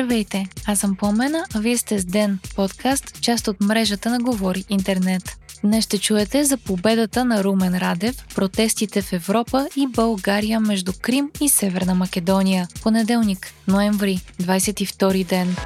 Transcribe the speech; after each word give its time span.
Здравейте, 0.00 0.46
аз 0.66 0.78
съм 0.78 0.96
Пламена, 0.96 1.44
а 1.54 1.60
вие 1.60 1.78
сте 1.78 1.98
с 1.98 2.04
Ден, 2.04 2.38
подкаст, 2.56 3.20
част 3.20 3.48
от 3.48 3.60
мрежата 3.60 4.10
на 4.10 4.18
Говори 4.18 4.64
Интернет. 4.68 5.38
Днес 5.64 5.84
ще 5.84 5.98
чуете 5.98 6.44
за 6.44 6.56
победата 6.56 7.24
на 7.24 7.44
Румен 7.44 7.78
Радев, 7.78 8.26
протестите 8.34 9.02
в 9.02 9.12
Европа 9.12 9.68
и 9.76 9.86
България 9.86 10.60
между 10.60 10.92
Крим 11.00 11.30
и 11.40 11.48
Северна 11.48 11.94
Македония. 11.94 12.68
Понеделник, 12.82 13.52
ноември, 13.68 14.20
22 14.42 15.26
ден. 15.26 15.56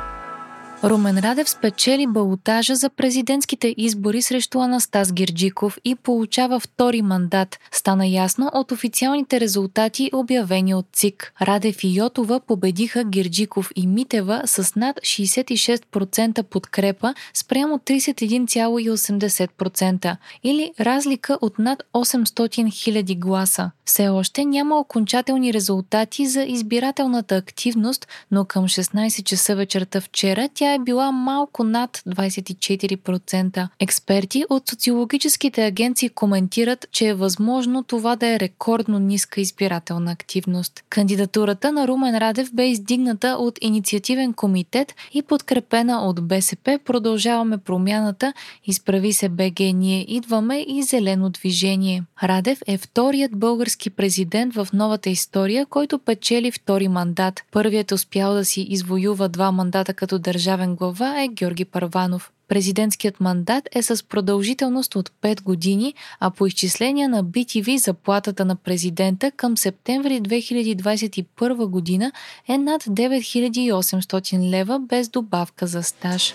Румен 0.85 1.19
Радев 1.19 1.48
спечели 1.48 2.07
балотажа 2.07 2.77
за 2.77 2.91
президентските 2.91 3.75
избори 3.77 4.23
срещу 4.23 4.61
Анастас 4.61 5.12
Герджиков 5.12 5.79
и 5.85 5.95
получава 5.95 6.61
втори 6.61 7.03
мандат. 7.03 7.59
Стана 7.73 8.07
ясно 8.07 8.50
от 8.54 8.72
официалните 8.72 9.41
резултати, 9.41 10.11
обявени 10.14 10.75
от 10.75 10.86
ЦИК. 10.93 11.32
Радев 11.43 11.85
и 11.85 11.94
Йотова 11.94 12.41
победиха 12.41 13.05
Герджиков 13.05 13.71
и 13.77 13.86
Митева 13.86 14.43
с 14.46 14.77
над 14.77 14.96
66% 14.96 16.43
подкрепа 16.43 17.14
спрямо 17.35 17.79
31,80% 17.79 20.16
или 20.43 20.72
разлика 20.80 21.39
от 21.41 21.58
над 21.58 21.82
800 21.94 22.25
000 22.25 23.19
гласа. 23.19 23.71
Все 23.85 24.08
още 24.08 24.44
няма 24.44 24.79
окончателни 24.79 25.53
резултати 25.53 26.27
за 26.27 26.43
избирателната 26.43 27.36
активност, 27.36 28.08
но 28.30 28.44
към 28.44 28.64
16 28.64 29.22
часа 29.22 29.57
вечерта 29.57 30.00
вчера 30.00 30.49
тя 30.55 30.74
е 30.75 30.79
била 30.79 31.13
малко 31.13 31.64
над 31.64 32.03
24%. 32.09 33.69
Експерти 33.81 34.45
от 34.51 34.69
социологическите 34.69 35.67
агенции 35.67 36.09
коментират, 36.09 36.87
че 36.92 37.09
е 37.09 37.14
възможно 37.14 37.83
това 37.83 38.17
да 38.17 38.27
е 38.27 38.41
рекордно 38.41 38.98
ниска 38.98 39.41
избирателна 39.41 40.12
активност. 40.12 40.84
Кандидатурата 40.89 41.72
на 41.72 41.89
Румен 41.89 42.19
Радев 42.19 42.50
бе 42.55 42.69
издигната 42.69 43.28
от 43.28 43.58
инициативен 43.61 44.33
комитет 44.33 44.94
и 45.12 45.22
подкрепена 45.22 46.00
от 46.00 46.28
БСП 46.28 46.78
Продължаваме 46.84 47.59
промяната, 47.59 48.33
изправи 48.66 49.12
се 49.12 49.28
БГ 49.28 49.61
Ние 49.61 50.05
идваме 50.09 50.64
и 50.69 50.83
Зелено 50.83 51.31
движение. 51.31 52.03
Радев 52.22 52.59
е 52.66 52.78
вторият 52.78 53.36
български 53.36 53.91
президент 53.91 54.55
в 54.55 54.69
новата 54.72 55.11
история, 55.11 55.66
който 55.66 55.98
печели 55.98 56.50
втори 56.50 56.88
мандат. 56.88 57.42
Първият 57.53 57.92
успял 57.92 58.34
да 58.34 58.44
си 58.44 58.61
извоюва 58.61 59.28
два 59.28 59.53
мандата 59.53 59.94
като 59.94 60.19
държавен 60.19 60.63
държавен 60.64 60.76
глава 60.76 61.22
е 61.22 61.28
Георги 61.28 61.64
Парванов. 61.64 62.32
Президентският 62.48 63.20
мандат 63.20 63.68
е 63.72 63.82
с 63.82 64.08
продължителност 64.08 64.96
от 64.96 65.10
5 65.22 65.42
години, 65.42 65.94
а 66.20 66.30
по 66.30 66.46
изчисления 66.46 67.08
на 67.08 67.24
BTV 67.24 67.76
заплатата 67.76 68.44
на 68.44 68.56
президента 68.56 69.30
към 69.30 69.56
септември 69.56 70.20
2021 70.20 71.66
година 71.66 72.12
е 72.48 72.58
над 72.58 72.82
9800 72.82 74.50
лева 74.50 74.80
без 74.80 75.08
добавка 75.08 75.66
за 75.66 75.82
стаж. 75.82 76.34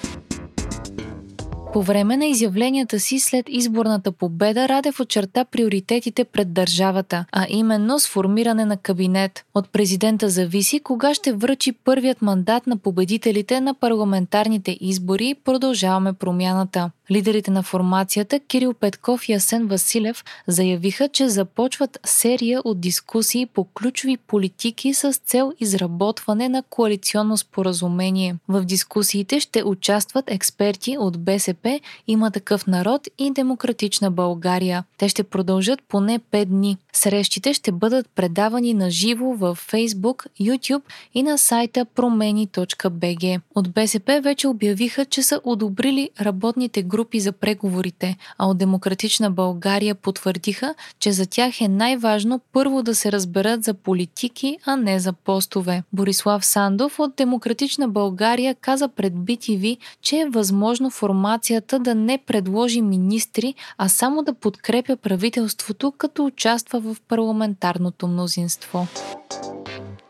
По 1.73 1.81
време 1.81 2.17
на 2.17 2.25
изявленията 2.25 2.99
си 2.99 3.19
след 3.19 3.45
изборната 3.49 4.11
победа 4.11 4.69
Радев 4.69 4.99
очерта 4.99 5.45
приоритетите 5.45 6.23
пред 6.23 6.53
държавата, 6.53 7.25
а 7.31 7.45
именно 7.49 7.99
сформиране 7.99 8.65
на 8.65 8.77
кабинет. 8.77 9.45
От 9.55 9.69
президента 9.69 10.29
зависи 10.29 10.79
кога 10.79 11.13
ще 11.13 11.33
връчи 11.33 11.71
първият 11.71 12.21
мандат 12.21 12.67
на 12.67 12.77
победителите 12.77 13.61
на 13.61 13.73
парламентарните 13.73 14.77
избори 14.81 15.35
продължаваме 15.45 16.13
промяната. 16.13 16.91
Лидерите 17.11 17.51
на 17.51 17.63
формацията 17.63 18.39
Кирил 18.39 18.73
Петков 18.73 19.29
и 19.29 19.33
Асен 19.33 19.67
Василев 19.67 20.23
заявиха, 20.47 21.09
че 21.09 21.29
започват 21.29 21.99
серия 22.05 22.61
от 22.63 22.81
дискусии 22.81 23.45
по 23.45 23.63
ключови 23.63 24.17
политики 24.17 24.93
с 24.93 25.13
цел 25.13 25.53
изработване 25.59 26.49
на 26.49 26.63
коалиционно 26.63 27.37
споразумение. 27.37 28.35
В 28.47 28.63
дискусиите 28.63 29.39
ще 29.39 29.63
участват 29.63 30.31
експерти 30.31 30.97
от 30.97 31.19
БСП, 31.19 31.79
има 32.07 32.31
такъв 32.31 32.67
народ 32.67 33.07
и 33.17 33.31
Демократична 33.31 34.11
България. 34.11 34.83
Те 34.97 35.09
ще 35.09 35.23
продължат 35.23 35.79
поне 35.87 36.19
5 36.19 36.45
дни. 36.45 36.77
Срещите 36.93 37.53
ще 37.53 37.71
бъдат 37.71 38.09
предавани 38.15 38.73
на 38.73 38.89
живо 38.91 39.25
в 39.25 39.57
Facebook, 39.71 40.27
YouTube 40.41 40.81
и 41.13 41.23
на 41.23 41.37
сайта 41.37 41.85
промени.bg. 41.85 43.41
От 43.55 43.71
БСП 43.71 44.21
вече 44.23 44.47
обявиха, 44.47 45.05
че 45.05 45.23
са 45.23 45.41
одобрили 45.43 46.09
работните 46.21 46.83
групи 46.83 46.98
групи 46.99 47.19
за 47.19 47.31
преговорите, 47.31 48.17
а 48.37 48.47
от 48.47 48.57
Демократична 48.57 49.31
България 49.31 49.95
потвърдиха, 49.95 50.75
че 50.99 51.11
за 51.11 51.25
тях 51.25 51.61
е 51.61 51.67
най-важно 51.67 52.39
първо 52.53 52.83
да 52.83 52.95
се 52.95 53.11
разберат 53.11 53.63
за 53.63 53.73
политики, 53.73 54.57
а 54.65 54.75
не 54.75 54.99
за 54.99 55.13
постове. 55.13 55.83
Борислав 55.93 56.45
Сандов 56.45 56.99
от 56.99 57.15
Демократична 57.15 57.87
България 57.87 58.55
каза 58.55 58.87
пред 58.87 59.13
BTV, 59.13 59.77
че 60.01 60.17
е 60.17 60.29
възможно 60.29 60.89
формацията 60.89 61.79
да 61.79 61.95
не 61.95 62.17
предложи 62.17 62.81
министри, 62.81 63.53
а 63.77 63.89
само 63.89 64.23
да 64.23 64.33
подкрепя 64.33 64.97
правителството, 64.97 65.93
като 65.97 66.25
участва 66.25 66.79
в 66.79 66.95
парламентарното 67.07 68.07
мнозинство 68.07 68.87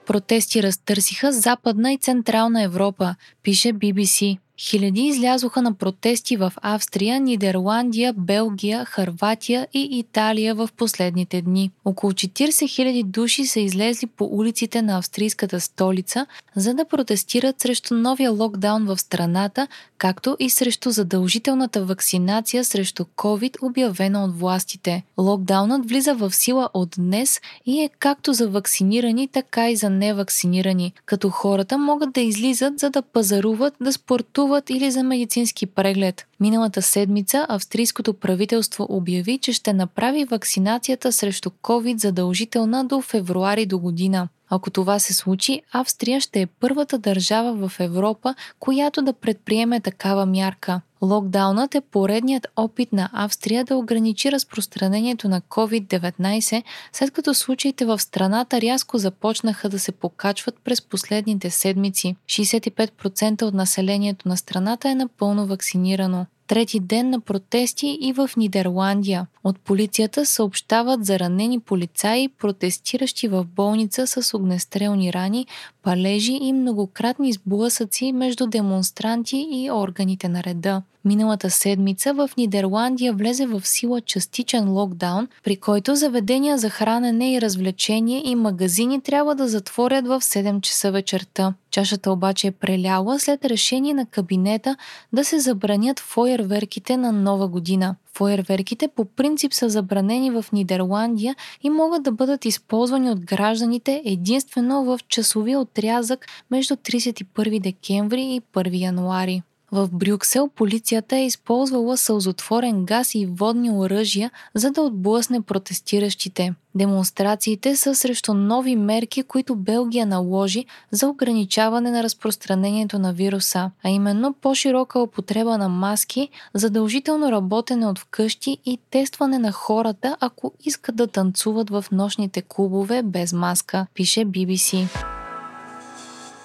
протести 0.09 0.63
разтърсиха 0.63 1.31
Западна 1.31 1.93
и 1.93 1.97
Централна 1.97 2.63
Европа, 2.63 3.15
пише 3.43 3.73
BBC. 3.73 4.37
Хиляди 4.61 5.01
излязоха 5.01 5.61
на 5.61 5.73
протести 5.73 6.37
в 6.37 6.53
Австрия, 6.61 7.19
Нидерландия, 7.19 8.13
Белгия, 8.13 8.85
Харватия 8.85 9.67
и 9.73 9.99
Италия 9.99 10.55
в 10.55 10.69
последните 10.77 11.41
дни. 11.41 11.71
Около 11.85 12.13
40 12.13 12.49
000 12.49 13.03
души 13.03 13.45
са 13.45 13.59
излезли 13.59 14.07
по 14.07 14.25
улиците 14.25 14.81
на 14.81 14.97
австрийската 14.97 15.59
столица, 15.59 16.25
за 16.55 16.73
да 16.73 16.85
протестират 16.85 17.61
срещу 17.61 17.93
новия 17.93 18.31
локдаун 18.31 18.85
в 18.85 18.97
страната, 18.97 19.67
както 19.97 20.35
и 20.39 20.49
срещу 20.49 20.89
задължителната 20.89 21.85
вакцинация 21.85 22.65
срещу 22.65 23.03
COVID, 23.03 23.57
обявена 23.61 24.23
от 24.23 24.39
властите. 24.39 25.03
Локдаунът 25.17 25.89
влиза 25.89 26.13
в 26.13 26.35
сила 26.35 26.69
от 26.73 26.89
днес 26.97 27.41
и 27.65 27.81
е 27.81 27.89
както 27.99 28.33
за 28.33 28.49
вакцинирани, 28.49 29.27
така 29.27 29.69
и 29.69 29.75
за 29.75 29.89
невакцинирани, 29.89 30.93
като 31.05 31.29
хората 31.29 31.77
могат 31.77 32.11
да 32.11 32.21
излизат, 32.21 32.79
за 32.79 32.89
да 32.89 33.01
пазаруват, 33.01 33.73
да 33.81 33.93
спортуват 33.93 34.48
пътуват 34.49 34.69
или 34.69 34.91
за 34.91 35.03
медицински 35.03 35.65
преглед. 35.65 36.27
Миналата 36.39 36.81
седмица 36.81 37.45
австрийското 37.49 38.13
правителство 38.13 38.87
обяви, 38.89 39.37
че 39.37 39.53
ще 39.53 39.73
направи 39.73 40.25
вакцинацията 40.25 41.11
срещу 41.11 41.49
COVID 41.49 41.97
задължителна 41.97 42.85
до 42.85 43.01
февруари 43.01 43.65
до 43.65 43.79
година. 43.79 44.27
Ако 44.49 44.69
това 44.69 44.99
се 44.99 45.13
случи, 45.13 45.61
Австрия 45.71 46.21
ще 46.21 46.41
е 46.41 46.47
първата 46.47 46.97
държава 46.97 47.67
в 47.67 47.79
Европа, 47.79 48.35
която 48.59 49.01
да 49.01 49.13
предприеме 49.13 49.79
такава 49.79 50.25
мярка. 50.25 50.81
Локдаунът 51.01 51.75
е 51.75 51.81
поредният 51.81 52.47
опит 52.55 52.93
на 52.93 53.09
Австрия 53.13 53.65
да 53.65 53.77
ограничи 53.77 54.31
разпространението 54.31 55.29
на 55.29 55.41
COVID-19, 55.41 56.63
след 56.93 57.11
като 57.11 57.33
случаите 57.33 57.85
в 57.85 57.99
страната 57.99 58.61
рязко 58.61 58.97
започнаха 58.97 59.69
да 59.69 59.79
се 59.79 59.91
покачват 59.91 60.55
през 60.63 60.81
последните 60.81 61.49
седмици. 61.49 62.15
65% 62.25 63.41
от 63.41 63.53
населението 63.53 64.29
на 64.29 64.37
страната 64.37 64.89
е 64.89 64.95
напълно 64.95 65.45
вакцинирано 65.45 66.25
трети 66.49 66.79
ден 66.79 67.09
на 67.09 67.19
протести 67.19 67.97
и 68.01 68.13
в 68.13 68.29
Нидерландия. 68.37 69.27
От 69.43 69.59
полицията 69.59 70.25
съобщават 70.25 71.05
за 71.05 71.19
ранени 71.19 71.59
полицаи, 71.59 72.29
протестиращи 72.39 73.27
в 73.27 73.45
болница 73.55 74.07
с 74.07 74.33
огнестрелни 74.33 75.13
рани, 75.13 75.45
палежи 75.83 76.39
и 76.41 76.53
многократни 76.53 77.33
сблъсъци 77.33 78.11
между 78.11 78.47
демонстранти 78.47 79.47
и 79.51 79.71
органите 79.71 80.29
на 80.29 80.43
реда. 80.43 80.81
Миналата 81.05 81.49
седмица 81.49 82.13
в 82.13 82.29
Нидерландия 82.37 83.13
влезе 83.13 83.45
в 83.45 83.61
сила 83.67 84.01
частичен 84.01 84.69
локдаун, 84.69 85.27
при 85.43 85.57
който 85.57 85.95
заведения 85.95 86.57
за 86.57 86.69
хранене 86.69 87.33
и 87.33 87.41
развлечение 87.41 88.21
и 88.25 88.35
магазини 88.35 89.01
трябва 89.01 89.35
да 89.35 89.47
затворят 89.47 90.07
в 90.07 90.21
7 90.21 90.61
часа 90.61 90.91
вечерта. 90.91 91.53
Чашата 91.71 92.11
обаче 92.11 92.47
е 92.47 92.51
преляла 92.51 93.19
след 93.19 93.45
решение 93.45 93.93
на 93.93 94.05
кабинета 94.05 94.75
да 95.13 95.25
се 95.25 95.39
забранят 95.39 95.99
фойерверките 95.99 96.97
на 96.97 97.11
нова 97.11 97.47
година. 97.47 97.95
Фойерверките 98.17 98.87
по 98.87 99.05
принцип 99.05 99.53
са 99.53 99.69
забранени 99.69 100.31
в 100.31 100.45
Нидерландия 100.53 101.35
и 101.63 101.69
могат 101.69 102.03
да 102.03 102.11
бъдат 102.11 102.45
използвани 102.45 103.11
от 103.11 103.25
гражданите 103.25 104.01
единствено 104.05 104.83
в 104.83 104.99
часови 105.07 105.55
отрязък 105.55 106.25
между 106.51 106.75
31 106.75 107.61
декември 107.61 108.21
и 108.21 108.41
1 108.41 108.81
януари. 108.81 109.41
В 109.71 109.89
Брюксел 109.93 110.49
полицията 110.55 111.17
е 111.17 111.25
използвала 111.25 111.97
сълзотворен 111.97 112.85
газ 112.85 113.15
и 113.15 113.25
водни 113.25 113.71
оръжия, 113.71 114.31
за 114.55 114.71
да 114.71 114.81
отблъсне 114.81 115.41
протестиращите. 115.41 116.53
Демонстрациите 116.75 117.75
са 117.75 117.95
срещу 117.95 118.33
нови 118.33 118.75
мерки, 118.75 119.23
които 119.23 119.55
Белгия 119.55 120.05
наложи 120.05 120.65
за 120.91 121.07
ограничаване 121.07 121.91
на 121.91 122.03
разпространението 122.03 122.99
на 122.99 123.13
вируса, 123.13 123.71
а 123.83 123.89
именно 123.89 124.33
по-широка 124.33 124.99
употреба 124.99 125.57
на 125.57 125.69
маски, 125.69 126.29
задължително 126.53 127.31
работене 127.31 127.87
от 127.87 127.99
вкъщи 127.99 128.57
и 128.65 128.79
тестване 128.91 129.39
на 129.39 129.51
хората, 129.51 130.17
ако 130.19 130.53
искат 130.63 130.95
да 130.95 131.07
танцуват 131.07 131.69
в 131.69 131.85
нощните 131.91 132.41
клубове 132.41 133.03
без 133.03 133.33
маска, 133.33 133.87
пише 133.93 134.19
BBC. 134.19 134.87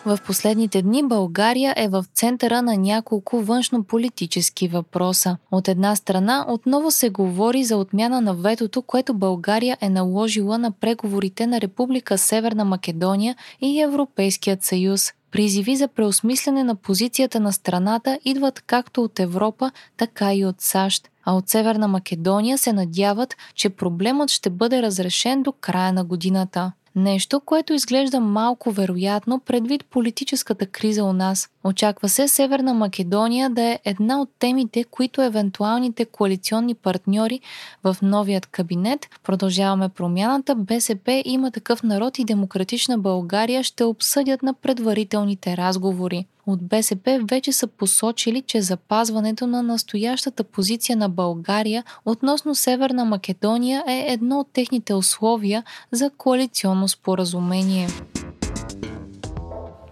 В 0.07 0.19
последните 0.27 0.83
дни 0.83 1.03
България 1.03 1.75
е 1.77 1.89
в 1.89 2.05
центъра 2.15 2.63
на 2.63 2.77
няколко 2.77 3.43
външно-политически 3.43 4.69
въпроса. 4.69 5.37
От 5.51 5.69
една 5.69 5.97
страна, 5.97 6.47
отново 6.49 6.91
се 6.91 7.11
говори 7.11 7.65
за 7.65 7.77
отмяна 7.77 8.21
на 8.21 8.35
ветото, 8.35 8.83
което 8.83 9.15
България 9.15 9.79
е 9.81 9.89
наложила 9.89 10.59
на 10.59 10.73
преговорите 10.73 11.47
на 11.47 11.61
Република 11.61 12.19
Северна 12.19 12.65
Македония 12.65 13.37
и 13.61 13.81
Европейският 13.81 14.65
съюз. 14.65 15.13
Призиви 15.31 15.77
за 15.77 15.89
преосмислене 15.89 16.65
на 16.65 16.75
позицията 16.75 17.41
на 17.41 17.53
страната 17.53 18.19
идват 18.25 18.63
както 18.67 19.03
от 19.03 19.21
Европа, 19.21 19.71
така 19.97 20.35
и 20.35 20.45
от 20.45 20.61
САЩ 20.61 21.09
а 21.25 21.35
от 21.37 21.49
Северна 21.49 21.89
Македония 21.89 22.59
се 22.59 22.73
надяват, 22.73 23.37
че 23.55 23.71
проблемът 23.71 24.31
ще 24.31 24.51
бъде 24.51 24.83
разрешен 24.83 25.43
до 25.43 25.53
края 25.53 25.93
на 25.93 26.05
годината. 26.05 26.73
Нещо, 26.97 27.41
което 27.41 27.73
изглежда 27.73 28.21
малко 28.21 28.71
вероятно 28.71 29.41
предвид 29.41 29.85
политическата 29.85 30.67
криза 30.67 31.05
у 31.05 31.13
нас. 31.13 31.49
Очаква 31.65 32.09
се 32.09 32.29
Северна 32.29 32.75
Македония 32.75 33.51
да 33.51 33.63
е 33.63 33.79
една 33.85 34.21
от 34.21 34.31
темите, 34.39 34.85
които 34.85 35.23
евентуалните 35.23 36.05
коалиционни 36.05 36.75
партньори 36.75 37.41
в 37.85 37.97
новият 38.03 38.47
кабинет. 38.47 39.07
Продължаваме 39.23 39.89
промяната, 39.89 40.55
БСП 40.55 41.23
има 41.25 41.51
такъв 41.51 41.83
народ 41.83 42.19
и 42.19 42.25
Демократична 42.25 42.99
България 42.99 43.63
ще 43.63 43.85
обсъдят 43.85 44.43
на 44.43 44.55
предварителните 44.55 45.57
разговори. 45.57 46.27
От 46.47 46.69
БСП 46.69 47.21
вече 47.31 47.53
са 47.53 47.67
посочили, 47.67 48.43
че 48.43 48.63
запазването 48.63 49.47
на 49.47 49.63
настоящата 49.63 50.45
позиция 50.45 50.97
на 50.97 51.09
България 51.09 51.85
относно 52.05 52.55
Северна 52.55 53.05
Македония 53.05 53.85
е 53.89 54.07
едно 54.09 54.41
от 54.41 54.49
техните 54.53 54.95
условия 54.95 55.65
за 55.93 56.11
коалиционно 56.11 56.89
споразумение. 56.89 57.89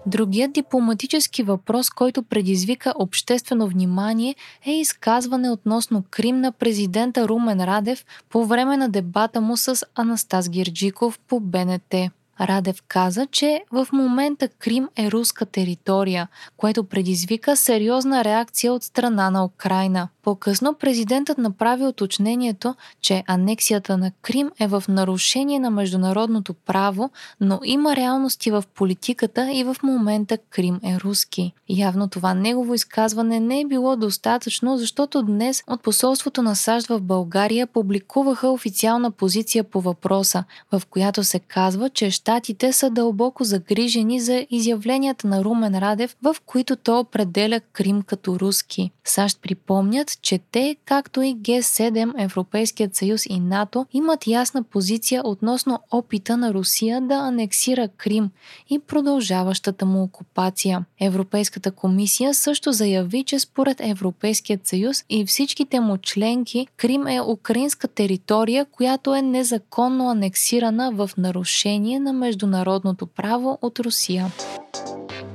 Другият 0.06 0.52
дипломатически 0.52 1.42
въпрос, 1.42 1.90
който 1.90 2.22
предизвика 2.22 2.92
обществено 2.96 3.68
внимание, 3.68 4.34
е 4.66 4.72
изказване 4.72 5.50
относно 5.50 6.04
Крим 6.10 6.40
на 6.40 6.52
президента 6.52 7.28
Румен 7.28 7.64
Радев 7.64 8.04
по 8.30 8.46
време 8.46 8.76
на 8.76 8.88
дебата 8.88 9.40
му 9.40 9.56
с 9.56 9.86
Анастас 9.94 10.48
Гирджиков 10.48 11.18
по 11.28 11.40
БНТ. 11.40 11.94
Радев 12.40 12.82
каза, 12.88 13.26
че 13.26 13.64
в 13.72 13.88
момента 13.92 14.48
Крим 14.48 14.88
е 14.96 15.10
руска 15.10 15.46
територия, 15.46 16.28
което 16.56 16.84
предизвика 16.84 17.56
сериозна 17.56 18.24
реакция 18.24 18.72
от 18.72 18.82
страна 18.82 19.30
на 19.30 19.44
Украина. 19.44 20.08
По-късно 20.22 20.74
президентът 20.74 21.38
направи 21.38 21.86
уточнението, 21.86 22.74
че 23.00 23.24
анексията 23.26 23.96
на 23.96 24.10
Крим 24.22 24.50
е 24.60 24.66
в 24.66 24.84
нарушение 24.88 25.58
на 25.58 25.70
международното 25.70 26.54
право, 26.54 27.10
но 27.40 27.60
има 27.64 27.96
реалности 27.96 28.50
в 28.50 28.64
политиката 28.74 29.52
и 29.52 29.64
в 29.64 29.76
момента 29.82 30.38
Крим 30.50 30.80
е 30.84 31.00
руски. 31.00 31.52
Явно 31.68 32.08
това 32.08 32.34
негово 32.34 32.74
изказване 32.74 33.40
не 33.40 33.60
е 33.60 33.66
било 33.66 33.96
достатъчно, 33.96 34.78
защото 34.78 35.22
днес 35.22 35.62
от 35.66 35.82
посолството 35.82 36.42
на 36.42 36.56
САЩ 36.56 36.86
в 36.86 37.00
България 37.00 37.66
публикуваха 37.66 38.50
официална 38.50 39.10
позиция 39.10 39.64
по 39.64 39.80
въпроса, 39.80 40.44
в 40.72 40.82
която 40.90 41.24
се 41.24 41.38
казва, 41.38 41.90
че 41.90 42.10
щатите 42.22 42.72
са 42.72 42.90
дълбоко 42.90 43.44
загрижени 43.44 44.20
за 44.20 44.46
изявленията 44.50 45.28
на 45.28 45.44
Румен 45.44 45.78
Радев, 45.78 46.16
в 46.22 46.36
които 46.46 46.76
то 46.76 47.00
определя 47.00 47.60
Крим 47.72 48.02
като 48.02 48.40
руски. 48.40 48.90
САЩ 49.04 49.38
припомнят, 49.42 50.22
че 50.22 50.40
те, 50.52 50.76
както 50.84 51.22
и 51.22 51.36
Г7, 51.36 52.12
Европейският 52.18 52.96
съюз 52.96 53.26
и 53.26 53.40
НАТО, 53.40 53.86
имат 53.92 54.26
ясна 54.26 54.62
позиция 54.62 55.22
относно 55.24 55.78
опита 55.90 56.36
на 56.36 56.54
Русия 56.54 57.00
да 57.00 57.14
анексира 57.14 57.88
Крим 57.88 58.30
и 58.70 58.78
продължаващата 58.78 59.86
му 59.86 60.02
окупация. 60.02 60.84
Европейската 61.00 61.70
комисия 61.70 62.34
също 62.34 62.72
заяви, 62.72 63.24
че 63.24 63.38
според 63.38 63.80
Европейският 63.80 64.66
съюз 64.66 65.04
и 65.08 65.26
всичките 65.26 65.80
му 65.80 65.98
членки, 65.98 66.66
Крим 66.76 67.06
е 67.06 67.20
украинска 67.20 67.88
територия, 67.88 68.64
която 68.64 69.14
е 69.14 69.22
незаконно 69.22 70.10
анексирана 70.10 70.92
в 70.92 71.10
нарушение 71.18 72.00
на 72.00 72.11
международното 72.12 73.06
право 73.06 73.58
от 73.62 73.78
Русия. 73.78 74.26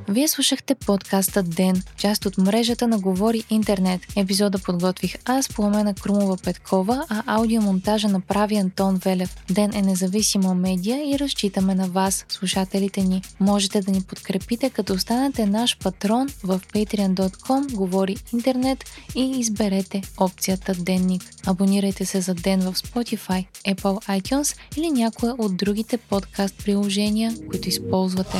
Вие 0.09 0.27
слушахте 0.27 0.75
подкаста 0.75 1.43
Ден, 1.43 1.83
част 1.97 2.25
от 2.25 2.37
мрежата 2.37 2.87
на 2.87 2.99
Говори 2.99 3.43
Интернет. 3.49 4.01
Епизода 4.15 4.59
подготвих 4.59 5.15
аз, 5.25 5.49
Пламена 5.49 5.93
Крумова 5.93 6.37
Петкова, 6.43 7.05
а 7.09 7.23
аудиомонтажа 7.25 8.07
направи 8.07 8.55
Антон 8.55 8.95
Велев. 8.95 9.35
Ден 9.51 9.71
е 9.73 9.81
независима 9.81 10.53
медия 10.55 11.15
и 11.15 11.19
разчитаме 11.19 11.75
на 11.75 11.87
вас, 11.87 12.25
слушателите 12.29 13.01
ни. 13.01 13.21
Можете 13.39 13.81
да 13.81 13.91
ни 13.91 14.01
подкрепите, 14.01 14.69
като 14.69 14.99
станете 14.99 15.45
наш 15.45 15.77
патрон 15.77 16.27
в 16.43 16.61
patreon.com 16.73 17.73
Говори 17.73 18.15
Интернет 18.33 18.83
и 19.15 19.39
изберете 19.39 20.01
опцията 20.17 20.73
Денник. 20.73 21.23
Абонирайте 21.45 22.05
се 22.05 22.21
за 22.21 22.33
Ден 22.33 22.59
в 22.59 22.73
Spotify, 22.73 23.45
Apple 23.67 24.21
iTunes 24.21 24.57
или 24.77 24.91
някоя 24.91 25.35
от 25.37 25.57
другите 25.57 25.97
подкаст 25.97 26.55
приложения, 26.57 27.33
които 27.49 27.69
използвате. 27.69 28.37